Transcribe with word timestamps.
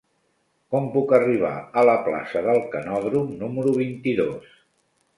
Com 0.75 0.87
puc 0.95 1.13
arribar 1.17 1.51
a 1.59 1.85
la 1.91 1.95
plaça 2.09 2.43
del 2.49 2.65
Canòdrom 2.75 3.31
número 3.45 3.79
vint-i-dos? 3.81 4.61